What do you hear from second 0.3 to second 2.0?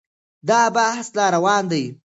دا بحث لا روان دی.